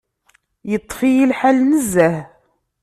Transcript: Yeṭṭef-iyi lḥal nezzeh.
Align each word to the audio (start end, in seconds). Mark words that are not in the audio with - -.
Yeṭṭef-iyi 0.71 1.25
lḥal 1.31 1.57
nezzeh. 1.63 2.17